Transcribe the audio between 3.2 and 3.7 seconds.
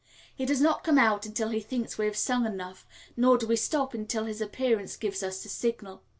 do we